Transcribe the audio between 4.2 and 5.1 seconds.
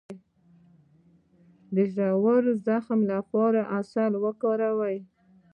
وکاروئ